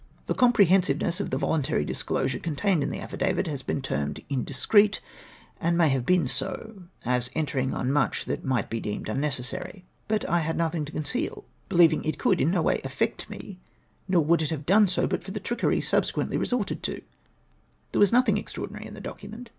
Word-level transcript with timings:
The 0.25 0.33
comprehensiveness 0.33 1.19
of 1.19 1.29
the 1.29 1.37
voluntary 1.37 1.85
disclosure 1.85 2.39
contained 2.39 2.81
in 2.81 2.89
the 2.89 2.99
affidavit 2.99 3.45
has 3.45 3.61
been 3.61 3.83
termed 3.83 4.23
indiscreet, 4.31 4.99
and 5.59 5.77
may 5.77 5.89
have 5.89 6.07
been 6.07 6.27
so, 6.27 6.85
as 7.05 7.29
entering 7.35 7.75
on 7.75 7.91
much 7.91 8.25
that 8.25 8.43
might 8.43 8.67
be 8.67 8.79
deemed 8.79 9.09
unnecessary. 9.09 9.85
But 10.07 10.27
I 10.27 10.39
had 10.39 10.57
nothing 10.57 10.85
to 10.85 10.91
336 10.93 10.97
ITS 10.97 11.13
XATURE. 11.13 11.67
conceal, 11.69 11.85
l)C'lieving 11.85 12.03
it 12.09 12.17
could 12.17 12.41
in 12.41 12.49
no 12.49 12.63
way 12.63 12.81
affect 12.83 13.29
me— 13.29 13.59
nor 14.09 14.25
would 14.25 14.41
it 14.41 14.49
liave 14.49 14.65
done 14.65 14.87
so 14.87 15.05
but 15.05 15.23
for 15.23 15.29
the 15.29 15.39
trickery 15.39 15.79
subsequently 15.81 16.35
resorted 16.37 16.81
to. 16.81 17.03
There 17.91 17.99
was 17.99 18.11
nothing 18.11 18.39
extraordinary 18.39 18.87
in 18.87 18.95
the 18.95 19.01
document. 19.01 19.49